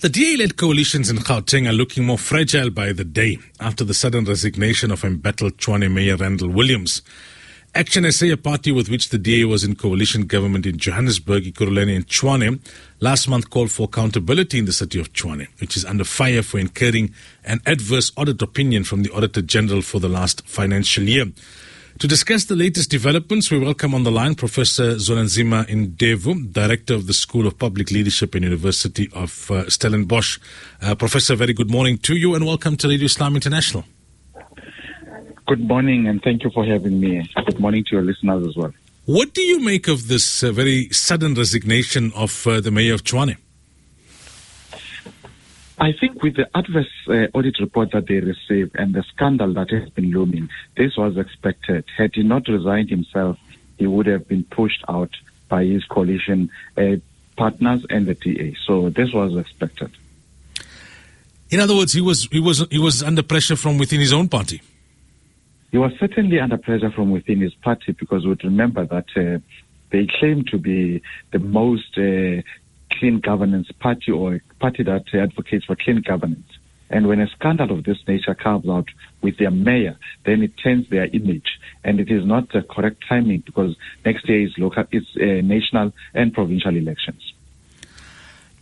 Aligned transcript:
The 0.00 0.08
DA-led 0.08 0.56
coalitions 0.56 1.10
in 1.10 1.16
Gauteng 1.16 1.68
are 1.68 1.72
looking 1.72 2.06
more 2.06 2.18
fragile 2.18 2.70
by 2.70 2.92
the 2.92 3.02
day 3.02 3.38
after 3.58 3.82
the 3.82 3.92
sudden 3.92 4.26
resignation 4.26 4.92
of 4.92 5.02
embattled 5.02 5.56
Tshwane 5.56 5.92
Mayor 5.92 6.14
Randall 6.14 6.50
Williams. 6.50 7.02
Action 7.74 8.08
SA, 8.12 8.26
a 8.26 8.36
party 8.36 8.70
with 8.70 8.88
which 8.88 9.08
the 9.08 9.18
DA 9.18 9.44
was 9.44 9.64
in 9.64 9.74
coalition 9.74 10.26
government 10.26 10.66
in 10.66 10.78
Johannesburg, 10.78 11.42
Ekurhuleni 11.42 11.96
and 11.96 12.06
Tshwane, 12.06 12.60
last 13.00 13.28
month 13.28 13.50
called 13.50 13.72
for 13.72 13.86
accountability 13.86 14.60
in 14.60 14.66
the 14.66 14.72
city 14.72 15.00
of 15.00 15.12
Tshwane, 15.12 15.48
which 15.60 15.76
is 15.76 15.84
under 15.84 16.04
fire 16.04 16.44
for 16.44 16.60
incurring 16.60 17.12
an 17.44 17.60
adverse 17.66 18.12
audit 18.16 18.40
opinion 18.40 18.84
from 18.84 19.02
the 19.02 19.10
Auditor 19.12 19.42
General 19.42 19.82
for 19.82 19.98
the 19.98 20.08
last 20.08 20.46
financial 20.46 21.02
year. 21.02 21.24
To 21.98 22.06
discuss 22.06 22.44
the 22.44 22.54
latest 22.54 22.92
developments, 22.92 23.50
we 23.50 23.58
welcome 23.58 23.92
on 23.92 24.04
the 24.04 24.12
line 24.12 24.36
Professor 24.36 24.94
Zwelinzima 24.94 25.66
Ndevu, 25.66 26.52
Director 26.52 26.94
of 26.94 27.08
the 27.08 27.12
School 27.12 27.44
of 27.44 27.58
Public 27.58 27.90
Leadership 27.90 28.36
and 28.36 28.44
University 28.44 29.08
of 29.12 29.50
uh, 29.50 29.68
Stellenbosch. 29.68 30.38
Uh, 30.80 30.94
Professor, 30.94 31.34
very 31.34 31.52
good 31.52 31.72
morning 31.72 31.98
to 31.98 32.14
you 32.14 32.36
and 32.36 32.46
welcome 32.46 32.76
to 32.76 32.88
Radio 32.88 33.06
Islam 33.06 33.34
International. 33.34 33.84
Good 35.48 35.66
morning 35.66 36.06
and 36.06 36.22
thank 36.22 36.44
you 36.44 36.50
for 36.50 36.64
having 36.64 37.00
me. 37.00 37.28
Good 37.46 37.58
morning 37.58 37.82
to 37.88 37.96
your 37.96 38.04
listeners 38.04 38.46
as 38.46 38.56
well. 38.56 38.72
What 39.06 39.34
do 39.34 39.42
you 39.42 39.58
make 39.58 39.88
of 39.88 40.06
this 40.06 40.44
uh, 40.44 40.52
very 40.52 40.90
sudden 40.90 41.34
resignation 41.34 42.12
of 42.14 42.46
uh, 42.46 42.60
the 42.60 42.70
Mayor 42.70 42.94
of 42.94 43.02
Tshwane? 43.02 43.38
I 45.80 45.92
think 45.92 46.22
with 46.22 46.36
the 46.36 46.48
adverse 46.56 46.90
uh, 47.08 47.28
audit 47.34 47.60
report 47.60 47.92
that 47.92 48.08
they 48.08 48.18
received 48.20 48.74
and 48.74 48.94
the 48.94 49.04
scandal 49.14 49.52
that 49.54 49.70
has 49.70 49.88
been 49.90 50.10
looming, 50.10 50.48
this 50.76 50.96
was 50.96 51.16
expected. 51.16 51.84
Had 51.96 52.14
he 52.14 52.22
not 52.22 52.48
resigned 52.48 52.90
himself, 52.90 53.38
he 53.78 53.86
would 53.86 54.06
have 54.06 54.26
been 54.26 54.44
pushed 54.44 54.84
out 54.88 55.10
by 55.48 55.64
his 55.64 55.84
coalition 55.84 56.50
uh, 56.76 56.96
partners 57.36 57.86
and 57.90 58.06
the 58.06 58.14
DA. 58.14 58.56
So 58.66 58.90
this 58.90 59.12
was 59.12 59.36
expected. 59.36 59.90
In 61.50 61.60
other 61.60 61.74
words, 61.76 61.92
he 61.92 62.00
was 62.00 62.28
he 62.30 62.40
was 62.40 62.66
he 62.70 62.78
was 62.78 63.02
under 63.02 63.22
pressure 63.22 63.56
from 63.56 63.78
within 63.78 64.00
his 64.00 64.12
own 64.12 64.28
party. 64.28 64.60
He 65.70 65.78
was 65.78 65.92
certainly 65.98 66.40
under 66.40 66.58
pressure 66.58 66.90
from 66.90 67.10
within 67.10 67.40
his 67.40 67.54
party 67.54 67.92
because 67.92 68.26
we 68.26 68.36
remember 68.42 68.84
that 68.86 69.06
uh, 69.16 69.38
they 69.90 70.06
claim 70.18 70.44
to 70.46 70.58
be 70.58 71.02
the 71.30 71.38
most 71.38 71.96
uh, 71.96 72.42
clean 72.90 73.20
governance 73.20 73.68
party 73.80 74.12
or 74.12 74.36
a 74.36 74.40
party 74.60 74.82
that 74.84 75.04
advocates 75.14 75.64
for 75.64 75.76
clean 75.76 76.02
governance. 76.06 76.48
And 76.90 77.06
when 77.06 77.20
a 77.20 77.28
scandal 77.28 77.70
of 77.72 77.84
this 77.84 77.98
nature 78.06 78.34
comes 78.34 78.68
out 78.68 78.88
with 79.20 79.36
their 79.38 79.50
mayor, 79.50 79.96
then 80.24 80.42
it 80.42 80.52
turns 80.62 80.88
their 80.88 81.06
image. 81.06 81.58
And 81.84 82.00
it 82.00 82.10
is 82.10 82.24
not 82.24 82.50
the 82.52 82.62
correct 82.62 83.04
timing 83.08 83.42
because 83.44 83.76
next 84.04 84.28
year 84.28 84.42
is 84.42 84.54
local, 84.56 84.84
it's 84.90 85.06
uh, 85.16 85.46
national 85.46 85.92
and 86.14 86.32
provincial 86.32 86.74
elections. 86.74 87.34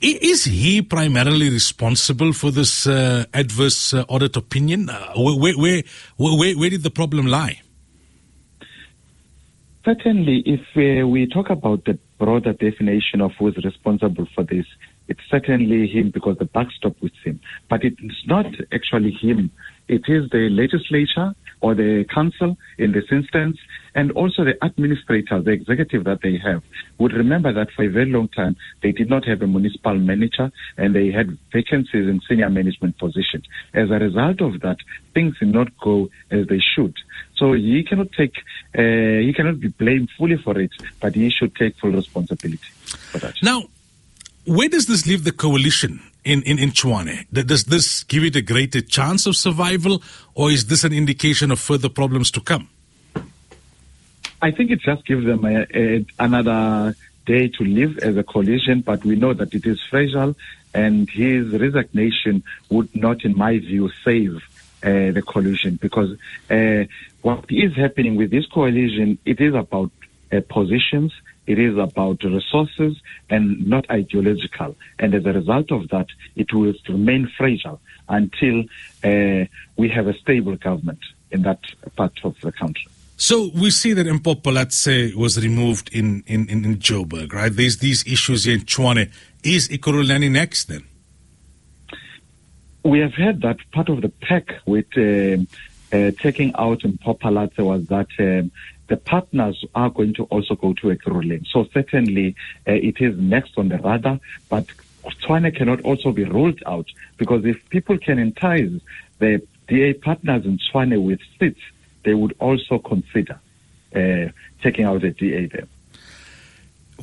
Is 0.00 0.44
he 0.44 0.82
primarily 0.82 1.48
responsible 1.48 2.32
for 2.34 2.50
this 2.50 2.86
uh, 2.86 3.24
adverse 3.32 3.94
uh, 3.94 4.04
audit 4.08 4.36
opinion? 4.36 4.90
Uh, 4.90 5.14
where, 5.16 5.54
where, 5.54 5.82
where, 6.16 6.54
where, 6.58 6.70
did 6.70 6.82
the 6.82 6.90
problem 6.90 7.26
lie? 7.26 7.62
Certainly, 9.84 10.42
if 10.44 10.60
uh, 10.76 11.06
we 11.06 11.26
talk 11.26 11.48
about 11.48 11.84
the 11.84 11.98
broader 12.24 12.54
definition 12.54 13.20
of 13.20 13.32
who 13.38 13.48
is 13.48 13.56
responsible 13.62 14.26
for 14.34 14.44
this, 14.44 14.64
it's 15.08 15.20
certainly 15.30 15.86
him 15.86 16.10
because 16.10 16.38
the 16.38 16.46
buck 16.46 16.68
stopped 16.74 17.02
with 17.02 17.12
him. 17.22 17.38
But 17.68 17.84
it's 17.84 18.26
not 18.26 18.46
actually 18.72 19.10
him. 19.10 19.50
It 19.88 20.04
is 20.08 20.30
the 20.30 20.48
legislature 20.48 21.34
or 21.64 21.74
the 21.74 22.04
council 22.12 22.58
in 22.76 22.92
this 22.92 23.06
instance, 23.10 23.56
and 23.94 24.12
also 24.12 24.44
the 24.44 24.54
administrator, 24.60 25.40
the 25.40 25.52
executive 25.52 26.04
that 26.04 26.20
they 26.22 26.36
have, 26.36 26.62
would 26.98 27.14
remember 27.14 27.54
that 27.54 27.70
for 27.74 27.84
a 27.84 27.88
very 27.88 28.10
long 28.16 28.28
time 28.28 28.54
they 28.82 28.92
did 28.92 29.08
not 29.08 29.24
have 29.24 29.40
a 29.40 29.46
municipal 29.46 29.94
manager 29.94 30.52
and 30.76 30.94
they 30.94 31.10
had 31.10 31.38
vacancies 31.54 32.06
in 32.06 32.20
senior 32.28 32.50
management 32.50 32.98
positions. 32.98 33.44
As 33.72 33.88
a 33.90 33.98
result 33.98 34.42
of 34.42 34.60
that, 34.60 34.76
things 35.14 35.38
did 35.38 35.54
not 35.54 35.68
go 35.78 36.10
as 36.30 36.46
they 36.48 36.60
should. 36.60 36.94
So 37.36 37.54
he 37.54 37.82
cannot 37.82 38.12
take, 38.12 38.36
uh, 38.76 39.20
he 39.26 39.32
cannot 39.34 39.58
be 39.58 39.68
blamed 39.68 40.10
fully 40.18 40.36
for 40.36 40.58
it, 40.58 40.72
but 41.00 41.14
he 41.14 41.30
should 41.30 41.56
take 41.56 41.76
full 41.78 41.92
responsibility 41.92 42.70
for 43.10 43.20
that. 43.20 43.36
Now, 43.42 43.62
where 44.44 44.68
does 44.68 44.84
this 44.84 45.06
leave 45.06 45.24
the 45.24 45.32
coalition 45.32 46.02
in, 46.24 46.42
in, 46.42 46.58
in 46.58 46.70
Tshwane? 46.70 47.26
Does 47.32 47.64
this 47.64 48.02
give 48.04 48.24
it 48.24 48.36
a 48.36 48.42
greater 48.42 48.80
chance 48.80 49.26
of 49.26 49.36
survival, 49.36 50.02
or 50.34 50.50
is 50.50 50.66
this 50.66 50.84
an 50.84 50.92
indication 50.92 51.50
of 51.50 51.60
further 51.60 51.88
problems 51.88 52.30
to 52.32 52.40
come? 52.40 52.68
I 54.42 54.50
think 54.50 54.70
it 54.70 54.80
just 54.80 55.06
gives 55.06 55.24
them 55.24 55.44
a, 55.44 55.66
a, 55.74 56.06
another 56.18 56.94
day 57.24 57.48
to 57.48 57.64
live 57.64 57.98
as 57.98 58.16
a 58.16 58.22
coalition, 58.22 58.80
but 58.80 59.04
we 59.04 59.16
know 59.16 59.32
that 59.32 59.54
it 59.54 59.64
is 59.66 59.80
fragile, 59.82 60.36
and 60.74 61.08
his 61.08 61.48
resignation 61.48 62.42
would 62.68 62.94
not, 62.94 63.24
in 63.24 63.36
my 63.36 63.58
view, 63.58 63.90
save 64.04 64.42
uh, 64.82 65.12
the 65.12 65.22
coalition 65.26 65.78
because 65.80 66.10
uh, 66.50 66.84
what 67.22 67.44
is 67.48 67.74
happening 67.74 68.16
with 68.16 68.30
this 68.30 68.46
coalition, 68.46 69.18
it 69.24 69.40
is 69.40 69.54
about 69.54 69.90
uh, 70.30 70.40
positions, 70.48 71.12
it 71.46 71.58
is 71.58 71.76
about 71.76 72.22
resources 72.24 72.96
and 73.30 73.66
not 73.66 73.88
ideological. 73.90 74.76
And 74.98 75.14
as 75.14 75.24
a 75.26 75.32
result 75.32 75.70
of 75.70 75.88
that, 75.88 76.06
it 76.36 76.52
will 76.52 76.74
remain 76.88 77.30
fragile 77.36 77.80
until 78.08 78.64
uh, 79.04 79.46
we 79.76 79.88
have 79.88 80.06
a 80.06 80.14
stable 80.18 80.56
government 80.56 81.00
in 81.30 81.42
that 81.42 81.60
part 81.96 82.18
of 82.24 82.40
the 82.40 82.52
country. 82.52 82.86
So 83.16 83.50
we 83.54 83.70
see 83.70 83.92
that 83.92 84.06
Mpho 84.06 84.42
Phalatse 84.42 85.14
was 85.14 85.42
removed 85.42 85.88
in, 85.92 86.24
in, 86.26 86.48
in, 86.48 86.64
in 86.64 86.76
Joburg, 86.76 87.32
right? 87.32 87.52
There's 87.54 87.78
these 87.78 88.04
issues 88.06 88.46
in 88.46 88.60
Tshwane. 88.60 89.10
Is 89.44 89.68
Ekurhuleni 89.68 90.30
next 90.30 90.64
then? 90.64 90.84
We 92.82 92.98
have 92.98 93.14
heard 93.14 93.40
that 93.42 93.58
part 93.72 93.88
of 93.88 94.02
the 94.02 94.08
pack 94.08 94.56
with 94.66 94.86
uh, 94.96 95.42
uh, 95.94 96.10
taking 96.20 96.54
out 96.56 96.80
Mpho 96.80 97.18
Phalatse 97.18 97.64
was 97.64 97.86
that 97.86 98.08
um, 98.18 98.50
the 98.88 98.96
partners 98.96 99.64
are 99.74 99.90
going 99.90 100.14
to 100.14 100.24
also 100.24 100.54
go 100.54 100.72
to 100.74 100.88
Ekurhuleni. 100.88 101.46
So 101.46 101.66
certainly 101.72 102.34
uh, 102.68 102.72
it 102.72 103.00
is 103.00 103.18
next 103.18 103.56
on 103.56 103.68
the 103.68 103.78
radar, 103.78 104.20
but 104.48 104.66
Tshwane 105.04 105.54
cannot 105.56 105.80
also 105.82 106.12
be 106.12 106.24
ruled 106.24 106.62
out 106.66 106.86
because 107.16 107.44
if 107.44 107.68
people 107.70 107.98
can 107.98 108.18
entice 108.18 108.70
the 109.18 109.42
DA 109.68 109.94
partners 109.94 110.44
in 110.44 110.58
Tshwane 110.58 111.02
with 111.02 111.20
seats, 111.38 111.60
they 112.04 112.14
would 112.14 112.34
also 112.38 112.78
consider 112.78 113.40
uh, 113.94 114.30
taking 114.62 114.84
out 114.84 115.00
the 115.02 115.10
DA 115.10 115.46
there. 115.46 115.66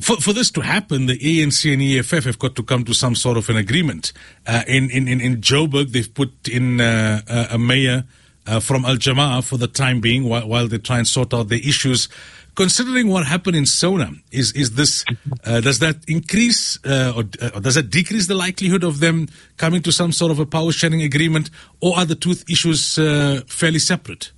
For, 0.00 0.16
for 0.16 0.32
this 0.32 0.50
to 0.52 0.62
happen, 0.62 1.06
the 1.06 1.18
ANC 1.18 1.72
and 1.72 1.82
EFF 1.82 2.24
have 2.24 2.38
got 2.38 2.56
to 2.56 2.62
come 2.62 2.84
to 2.84 2.94
some 2.94 3.14
sort 3.14 3.36
of 3.36 3.48
an 3.50 3.56
agreement. 3.56 4.12
Uh, 4.46 4.62
in, 4.66 4.90
in, 4.90 5.06
in 5.06 5.36
Joburg, 5.36 5.92
they've 5.92 6.12
put 6.12 6.48
in 6.48 6.80
uh, 6.80 7.48
a 7.50 7.58
mayor 7.58 8.04
uh, 8.46 8.60
from 8.60 8.84
Al 8.84 8.96
Jamaa 8.96 9.44
for 9.44 9.56
the 9.56 9.68
time 9.68 10.00
being 10.00 10.28
while, 10.28 10.46
while, 10.46 10.68
they 10.68 10.78
try 10.78 10.98
and 10.98 11.06
sort 11.06 11.32
out 11.34 11.48
the 11.48 11.66
issues. 11.68 12.08
Considering 12.54 13.08
what 13.08 13.26
happened 13.26 13.56
in 13.56 13.64
Sona, 13.64 14.12
is 14.30 14.52
is 14.52 14.72
this 14.72 15.04
uh, 15.44 15.60
does 15.60 15.78
that 15.78 15.96
increase 16.06 16.78
uh, 16.84 17.14
or, 17.16 17.24
or, 17.54 17.60
does 17.60 17.76
that 17.76 17.88
decrease 17.88 18.26
the 18.26 18.34
likelihood 18.34 18.84
of 18.84 19.00
them 19.00 19.28
coming 19.56 19.80
to 19.82 19.90
some 19.90 20.12
sort 20.12 20.30
of 20.30 20.38
a 20.38 20.44
power 20.44 20.70
sharing 20.70 21.02
agreement, 21.02 21.48
or 21.80 21.96
are 21.96 22.04
the 22.04 22.14
two 22.14 22.34
issues 22.48 22.98
uh, 22.98 23.40
fairly 23.46 23.78
separate? 23.78 24.32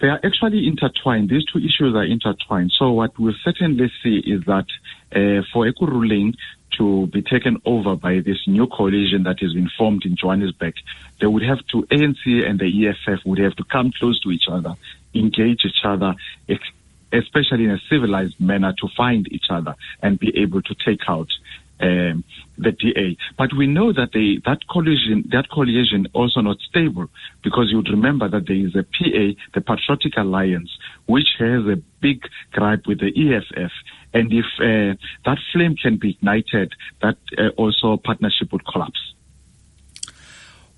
They 0.00 0.08
are 0.08 0.20
actually 0.22 0.66
intertwined. 0.66 1.30
These 1.30 1.46
two 1.46 1.58
issues 1.58 1.94
are 1.94 2.04
intertwined. 2.04 2.72
So 2.78 2.92
what 2.92 3.18
we'll 3.18 3.34
certainly 3.42 3.90
see 4.02 4.18
is 4.18 4.44
that 4.44 4.66
uh, 5.12 5.42
for 5.52 5.66
Ekurhuleni 5.66 6.34
to 6.78 7.06
be 7.06 7.22
taken 7.22 7.60
over 7.64 7.96
by 7.96 8.20
this 8.20 8.46
new 8.46 8.66
coalition 8.66 9.22
that 9.22 9.40
has 9.40 9.54
been 9.54 9.70
formed 9.78 10.04
in 10.04 10.16
Johannesburg, 10.16 10.74
they 11.20 11.26
would 11.26 11.42
have 11.42 11.66
to, 11.68 11.82
ANC 11.84 12.46
and 12.46 12.58
the 12.58 12.88
EFF 12.88 13.24
would 13.24 13.38
have 13.38 13.56
to 13.56 13.64
come 13.64 13.90
close 13.98 14.20
to 14.20 14.30
each 14.30 14.48
other, 14.48 14.74
engage 15.14 15.64
each 15.64 15.84
other, 15.84 16.14
especially 17.12 17.64
in 17.64 17.70
a 17.70 17.80
civilized 17.88 18.38
manner 18.38 18.74
to 18.80 18.88
find 18.96 19.26
each 19.32 19.46
other 19.48 19.74
and 20.02 20.18
be 20.18 20.36
able 20.38 20.60
to 20.60 20.74
take 20.74 21.08
out 21.08 21.28
um, 21.80 22.24
the 22.58 22.72
DA. 22.72 23.16
But 23.36 23.50
we 23.56 23.66
know 23.66 23.92
that 23.92 24.10
they, 24.12 24.40
that 24.44 24.66
coalition, 24.68 25.24
that 25.32 25.50
coalition 25.50 26.06
also 26.12 26.40
not 26.40 26.58
stable 26.60 27.08
because 27.42 27.68
you 27.70 27.76
would 27.78 27.90
remember 27.90 28.28
that 28.28 28.46
there 28.46 28.56
is 28.56 28.74
a 28.74 28.82
PA, 28.82 29.38
the 29.54 29.60
Patriotic 29.60 30.16
Alliance, 30.16 30.70
which 31.06 31.28
has 31.38 31.66
a 31.66 31.76
big 32.00 32.22
gripe 32.52 32.86
with 32.86 33.00
the 33.00 33.12
EFF. 33.14 33.72
And 34.14 34.32
if 34.32 34.46
uh, 34.58 34.96
that 35.24 35.38
flame 35.52 35.76
can 35.76 35.96
be 35.96 36.10
ignited, 36.10 36.72
that 37.02 37.16
uh, 37.36 37.48
also 37.56 37.96
partnership 37.96 38.52
would 38.52 38.66
collapse. 38.66 39.14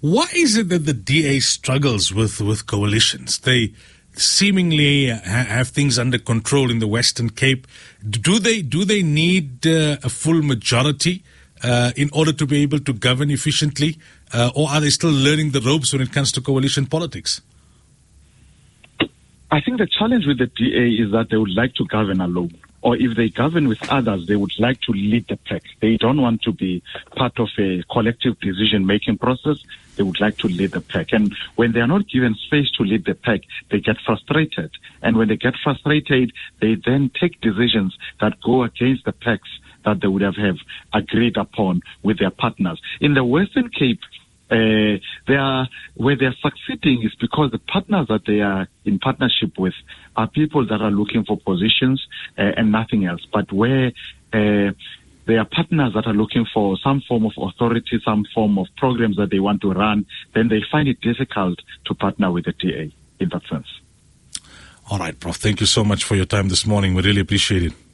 Why 0.00 0.26
is 0.34 0.56
it 0.56 0.68
that 0.68 0.86
the 0.86 0.94
DA 0.94 1.40
struggles 1.40 2.12
with, 2.14 2.40
with 2.40 2.66
coalitions? 2.66 3.38
They 3.38 3.72
seemingly 4.18 5.06
have 5.06 5.68
things 5.68 5.98
under 5.98 6.18
control 6.18 6.70
in 6.70 6.78
the 6.78 6.86
Western 6.86 7.30
Cape. 7.30 7.66
Do 8.08 8.38
they 8.38 8.62
do 8.62 8.84
they 8.84 9.02
need 9.02 9.66
uh, 9.66 9.96
a 10.02 10.08
full 10.08 10.42
majority 10.42 11.22
uh, 11.62 11.92
in 11.96 12.10
order 12.12 12.32
to 12.32 12.46
be 12.46 12.62
able 12.62 12.80
to 12.80 12.92
govern 12.92 13.30
efficiently, 13.30 13.98
uh, 14.32 14.50
or 14.54 14.68
are 14.68 14.80
they 14.80 14.90
still 14.90 15.10
learning 15.10 15.50
the 15.52 15.60
ropes 15.60 15.92
when 15.92 16.02
it 16.02 16.12
comes 16.12 16.32
to 16.32 16.40
coalition 16.40 16.86
politics? 16.86 17.40
I 19.50 19.60
think 19.60 19.78
the 19.78 19.88
challenge 19.98 20.26
with 20.26 20.38
the 20.38 20.46
DA 20.46 21.02
is 21.02 21.10
that 21.12 21.28
they 21.30 21.36
would 21.36 21.54
like 21.54 21.74
to 21.76 21.84
govern 21.86 22.20
alone. 22.20 22.54
Or 22.82 22.96
if 22.96 23.16
they 23.16 23.28
govern 23.28 23.68
with 23.68 23.88
others, 23.90 24.26
they 24.26 24.36
would 24.36 24.58
like 24.58 24.80
to 24.82 24.92
lead 24.92 25.26
the 25.28 25.36
pack. 25.36 25.62
They 25.80 25.96
don't 25.96 26.20
want 26.20 26.42
to 26.42 26.52
be 26.52 26.82
part 27.16 27.38
of 27.38 27.48
a 27.58 27.82
collective 27.90 28.38
decision 28.40 28.86
making 28.86 29.18
process. 29.18 29.58
They 29.96 30.04
would 30.04 30.20
like 30.20 30.38
to 30.38 30.48
lead 30.48 30.72
the 30.72 30.80
pack. 30.80 31.12
And 31.12 31.34
when 31.56 31.72
they 31.72 31.80
are 31.80 31.88
not 31.88 32.08
given 32.08 32.34
space 32.34 32.70
to 32.72 32.84
lead 32.84 33.04
the 33.04 33.14
pack, 33.14 33.40
they 33.70 33.80
get 33.80 33.96
frustrated. 34.04 34.70
And 35.02 35.16
when 35.16 35.28
they 35.28 35.36
get 35.36 35.54
frustrated, 35.62 36.32
they 36.60 36.76
then 36.76 37.10
take 37.20 37.40
decisions 37.40 37.96
that 38.20 38.40
go 38.40 38.62
against 38.62 39.04
the 39.04 39.12
packs 39.12 39.48
that 39.84 40.00
they 40.00 40.08
would 40.08 40.22
have, 40.22 40.36
have 40.36 40.58
agreed 40.92 41.36
upon 41.36 41.82
with 42.02 42.18
their 42.18 42.30
partners. 42.30 42.80
In 43.00 43.14
the 43.14 43.24
Western 43.24 43.70
Cape, 43.70 44.00
uh, 44.50 44.98
they 45.26 45.34
are 45.34 45.68
where 45.94 46.16
they 46.16 46.26
are 46.26 46.34
succeeding 46.40 47.02
is 47.04 47.14
because 47.20 47.50
the 47.50 47.58
partners 47.58 48.06
that 48.08 48.22
they 48.26 48.40
are 48.40 48.66
in 48.84 48.98
partnership 48.98 49.58
with 49.58 49.74
are 50.16 50.28
people 50.28 50.66
that 50.66 50.80
are 50.80 50.90
looking 50.90 51.24
for 51.24 51.38
positions 51.38 52.06
uh, 52.38 52.52
and 52.56 52.72
nothing 52.72 53.04
else. 53.04 53.26
But 53.32 53.52
where 53.52 53.92
uh, 54.32 54.72
they 55.26 55.36
are 55.36 55.44
partners 55.44 55.92
that 55.94 56.06
are 56.06 56.14
looking 56.14 56.46
for 56.52 56.78
some 56.82 57.02
form 57.06 57.26
of 57.26 57.32
authority, 57.36 58.00
some 58.04 58.24
form 58.34 58.58
of 58.58 58.66
programs 58.76 59.16
that 59.16 59.30
they 59.30 59.40
want 59.40 59.60
to 59.62 59.72
run, 59.72 60.06
then 60.34 60.48
they 60.48 60.62
find 60.72 60.88
it 60.88 61.00
difficult 61.02 61.60
to 61.84 61.94
partner 61.94 62.32
with 62.32 62.46
the 62.46 62.52
DA 62.52 62.92
in 63.20 63.28
that 63.28 63.42
sense. 63.48 63.66
All 64.90 64.98
right, 64.98 65.18
Prof. 65.18 65.36
Thank 65.36 65.60
you 65.60 65.66
so 65.66 65.84
much 65.84 66.04
for 66.04 66.16
your 66.16 66.24
time 66.24 66.48
this 66.48 66.64
morning. 66.64 66.94
We 66.94 67.02
really 67.02 67.20
appreciate 67.20 67.62
it. 67.62 67.87